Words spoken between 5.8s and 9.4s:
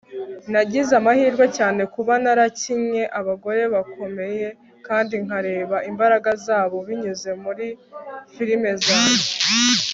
imbaraga zabo binyuze muri firime zanjye